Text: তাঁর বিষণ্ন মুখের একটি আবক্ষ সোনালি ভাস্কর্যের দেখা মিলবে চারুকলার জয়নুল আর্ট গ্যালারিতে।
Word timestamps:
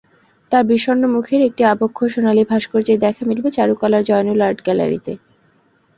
তাঁর 0.51 0.63
বিষণ্ন 0.67 1.03
মুখের 1.15 1.41
একটি 1.43 1.61
আবক্ষ 1.73 1.97
সোনালি 2.13 2.43
ভাস্কর্যের 2.51 2.97
দেখা 2.99 3.23
মিলবে 3.29 3.49
চারুকলার 3.57 4.03
জয়নুল 4.09 4.39
আর্ট 4.47 4.59
গ্যালারিতে। 4.65 5.13